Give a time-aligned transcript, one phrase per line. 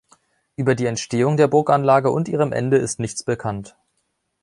[0.55, 3.77] Über die Entstehung der Burganlage und ihrem Ende ist nichts bekannt.